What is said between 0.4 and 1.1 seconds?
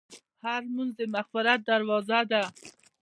هره لمونځ د